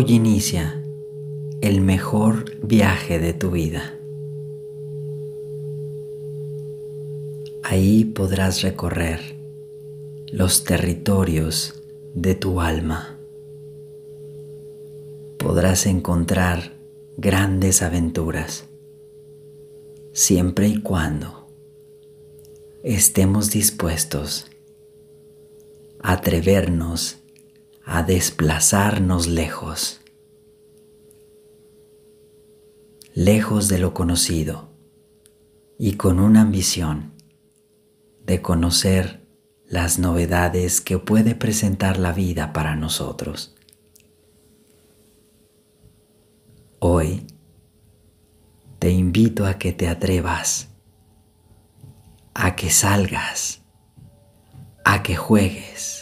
[0.00, 0.82] Hoy inicia
[1.60, 3.98] el mejor viaje de tu vida.
[7.62, 9.20] Ahí podrás recorrer
[10.32, 11.82] los territorios
[12.14, 13.18] de tu alma.
[15.38, 16.72] Podrás encontrar
[17.18, 18.64] grandes aventuras,
[20.14, 21.46] siempre y cuando
[22.82, 24.46] estemos dispuestos
[25.98, 27.19] a atrevernos
[27.92, 30.00] a desplazarnos lejos,
[33.14, 34.70] lejos de lo conocido
[35.76, 37.14] y con una ambición
[38.24, 39.26] de conocer
[39.66, 43.56] las novedades que puede presentar la vida para nosotros.
[46.78, 47.26] Hoy
[48.78, 50.68] te invito a que te atrevas,
[52.34, 53.62] a que salgas,
[54.84, 55.99] a que juegues,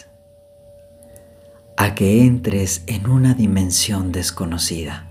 [1.81, 5.09] a que entres en una dimensión desconocida,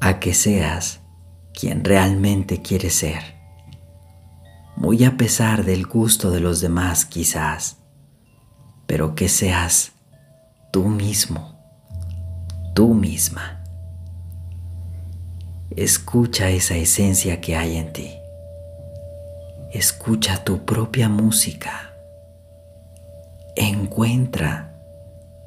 [0.00, 1.00] a que seas
[1.52, 3.36] quien realmente quieres ser
[4.76, 7.76] muy a pesar del gusto de los demás quizás,
[8.86, 9.92] pero que seas
[10.72, 11.58] tú mismo,
[12.74, 13.62] tú misma.
[15.70, 18.10] Escucha esa esencia que hay en ti.
[19.70, 21.95] Escucha tu propia música.
[23.56, 24.68] Encuentra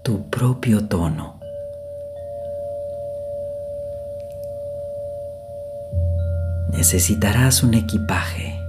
[0.01, 1.39] tu propio tono.
[6.71, 8.59] Necesitarás un equipaje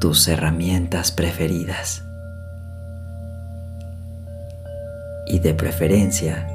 [0.00, 2.02] tus herramientas preferidas.
[5.26, 6.46] Y de preferencia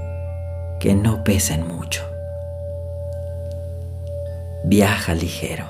[0.80, 2.04] que no pesen mucho.
[4.64, 5.66] Viaja ligero,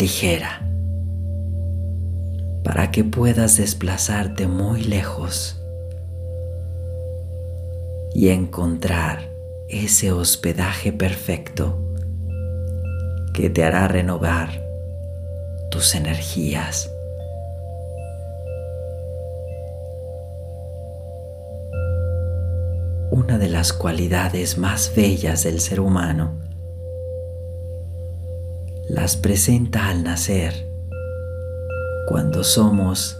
[0.00, 0.62] ligera,
[2.66, 5.56] para que puedas desplazarte muy lejos
[8.12, 9.30] y encontrar
[9.68, 11.78] ese hospedaje perfecto
[13.34, 14.60] que te hará renovar
[15.70, 16.90] tus energías.
[23.12, 26.40] Una de las cualidades más bellas del ser humano
[28.88, 30.65] las presenta al nacer,
[32.06, 33.16] cuando somos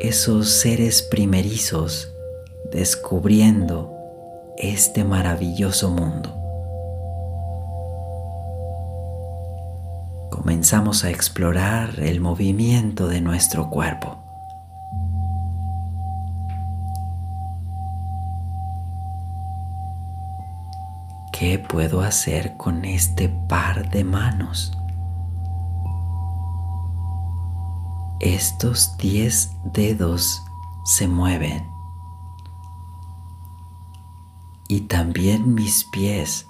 [0.00, 2.08] esos seres primerizos
[2.72, 3.92] descubriendo
[4.56, 6.38] este maravilloso mundo.
[10.48, 14.16] comenzamos a explorar el movimiento de nuestro cuerpo.
[21.32, 24.77] ¿Qué puedo hacer con este par de manos?
[28.20, 30.42] Estos diez dedos
[30.84, 31.70] se mueven.
[34.68, 36.48] Y también mis pies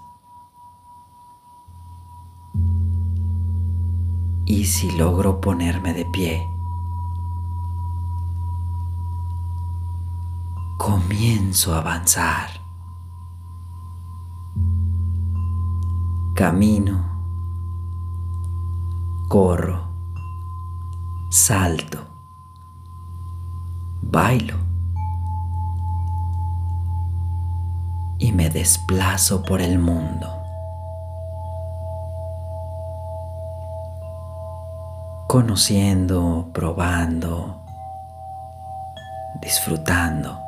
[4.49, 6.51] y si logro ponerme de pie.
[10.79, 12.49] Comienzo a avanzar.
[16.35, 17.05] Camino,
[19.29, 19.88] corro,
[21.31, 21.99] salto,
[24.03, 24.57] bailo
[28.19, 30.39] y me desplazo por el mundo.
[35.29, 37.61] conociendo, probando,
[39.43, 40.41] disfrutando,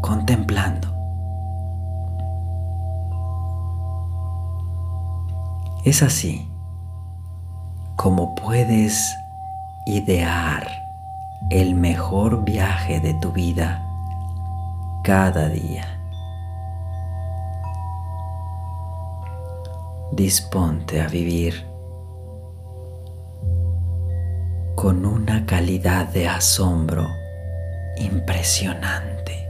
[0.00, 0.88] contemplando.
[5.84, 6.48] Es así
[7.96, 9.12] como puedes
[9.86, 10.68] idear
[11.50, 13.82] el mejor viaje de tu vida
[15.02, 15.98] cada día.
[20.12, 21.66] Disponte a vivir
[24.76, 27.08] con una calidad de asombro
[27.96, 29.48] impresionante.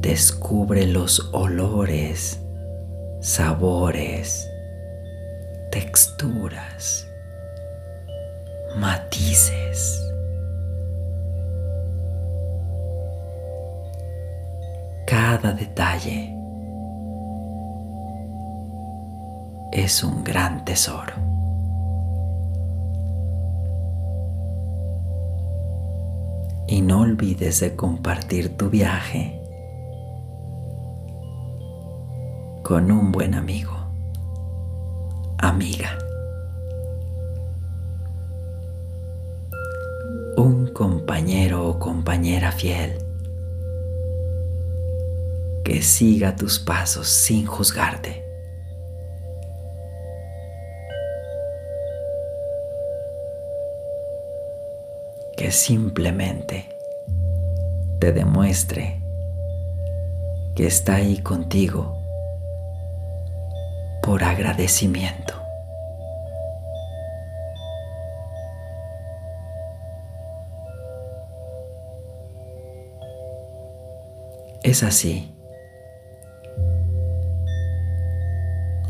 [0.00, 2.40] Descubre los olores,
[3.20, 4.49] sabores,
[5.70, 7.08] texturas,
[8.76, 10.00] matices.
[15.06, 16.34] Cada detalle
[19.72, 21.14] es un gran tesoro.
[26.66, 29.40] Y no olvides de compartir tu viaje
[32.62, 33.79] con un buen amigo,
[35.50, 35.98] amiga.
[40.36, 42.98] Un compañero o compañera fiel
[45.64, 48.24] que siga tus pasos sin juzgarte.
[55.36, 56.64] Que simplemente
[57.98, 59.02] te demuestre
[60.54, 62.00] que está ahí contigo
[64.02, 65.39] por agradecimiento.
[74.62, 75.34] Es así,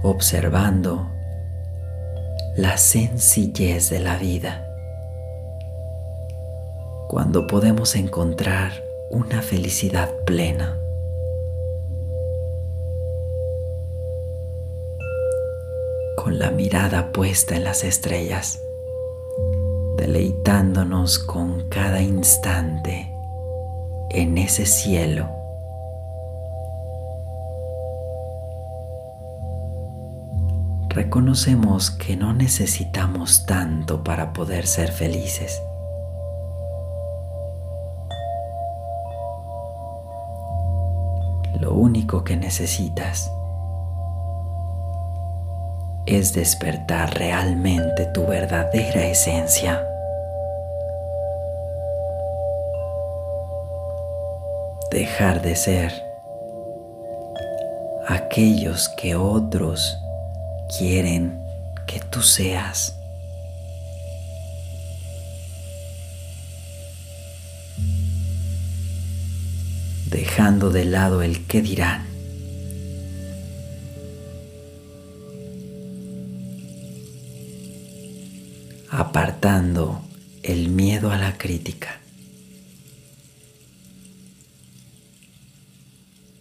[0.03, 1.09] observando
[2.57, 4.67] la sencillez de la vida,
[7.09, 8.73] cuando podemos encontrar
[9.11, 10.77] una felicidad plena.
[16.17, 18.61] con la mirada puesta en las estrellas,
[19.97, 23.11] deleitándonos con cada instante
[24.11, 25.40] en ese cielo.
[30.91, 35.63] Reconocemos que no necesitamos tanto para poder ser felices.
[41.61, 43.31] Lo único que necesitas
[46.07, 49.87] es despertar realmente tu verdadera esencia.
[54.91, 55.93] Dejar de ser
[58.09, 59.97] aquellos que otros
[60.79, 61.39] quieren
[61.87, 62.97] que tú seas.
[70.07, 72.11] Dejando de lado el que dirán
[78.91, 80.03] apartando
[80.43, 82.01] el miedo a la crítica,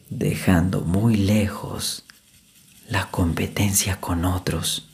[0.10, 2.06] dejando muy lejos
[2.90, 4.90] la competencia con otros,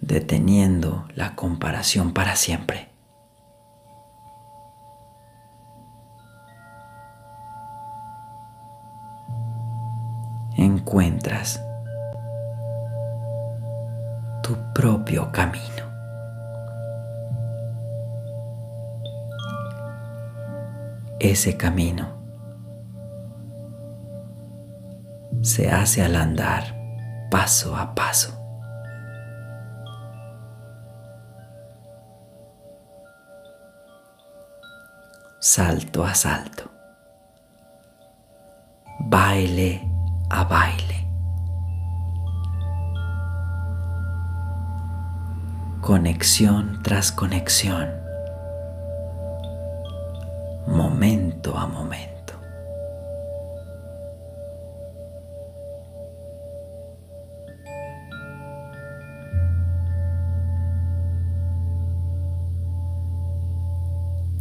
[0.00, 2.88] deteniendo la comparación para siempre.
[10.56, 11.62] Encuentras
[14.42, 15.86] tu propio camino.
[21.20, 22.17] Ese camino
[25.48, 26.76] se hace al andar
[27.30, 28.34] paso a paso.
[35.40, 36.70] Salto a salto.
[39.00, 39.88] Baile
[40.28, 40.98] a baile.
[45.80, 47.88] conexión tras conexión,
[50.66, 52.17] momento a momento.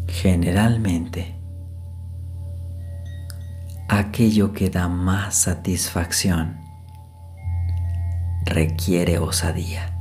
[0.08, 1.36] Generalmente,
[3.88, 6.60] aquello que da más satisfacción
[8.46, 9.94] requiere osadía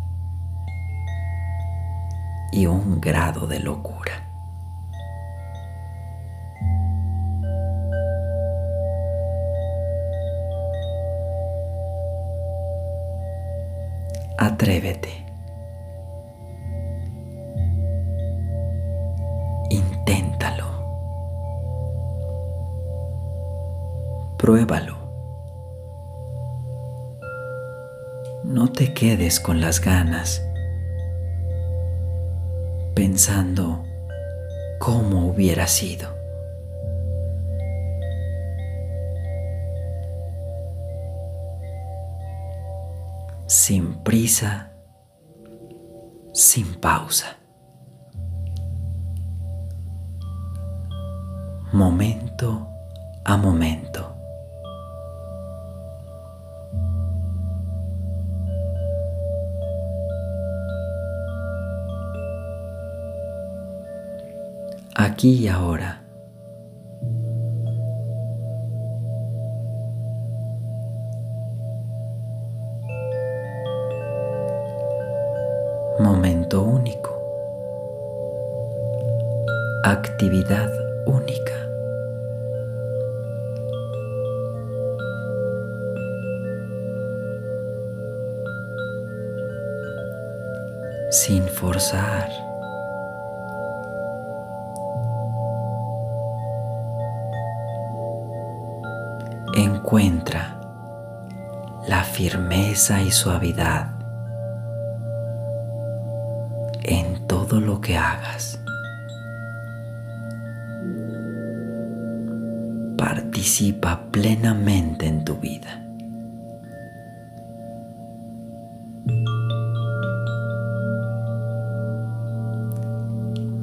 [2.52, 4.26] y un grado de locura.
[14.38, 15.25] Atrévete.
[24.38, 24.96] Pruébalo.
[28.44, 30.42] No te quedes con las ganas
[32.94, 33.82] pensando
[34.78, 36.14] cómo hubiera sido.
[43.46, 44.72] Sin prisa,
[46.32, 47.36] sin pausa.
[51.72, 52.68] Momento
[53.24, 53.85] a momento.
[65.06, 66.02] aquí y ahora.
[76.00, 77.10] Momento único.
[79.84, 80.70] Actividad
[81.06, 81.54] única.
[91.10, 92.45] Sin forzar.
[99.86, 100.60] Encuentra
[101.86, 103.92] la firmeza y suavidad
[106.82, 108.58] en todo lo que hagas.
[112.98, 115.80] Participa plenamente en tu vida.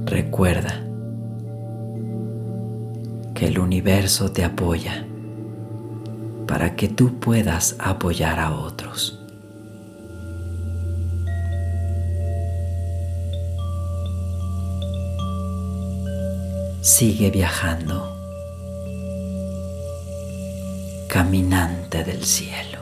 [0.05, 0.79] Recuerda
[3.33, 5.05] que el universo te apoya
[6.53, 9.19] para que tú puedas apoyar a otros.
[16.83, 18.15] Sigue viajando,
[21.09, 22.77] caminante del cielo.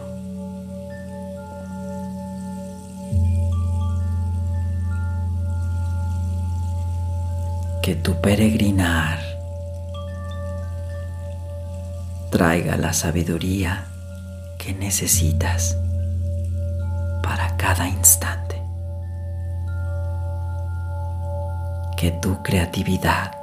[7.82, 9.31] Que tu peregrinar
[12.32, 13.88] traiga la sabiduría
[14.58, 15.78] que necesitas
[17.22, 18.62] para cada instante.
[21.98, 23.36] Que tu creatividad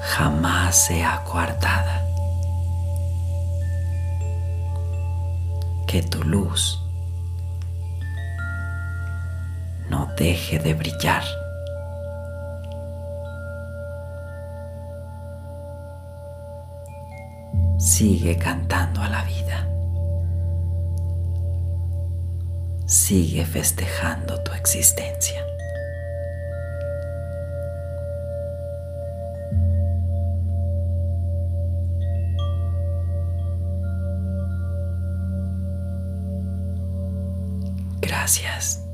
[0.00, 2.02] jamás sea coartada.
[5.86, 6.82] Que tu luz
[9.90, 11.45] no deje de brillar.
[17.78, 19.68] Sigue cantando a la vida.
[22.86, 25.44] Sigue festejando tu existencia.
[38.00, 38.85] Gracias.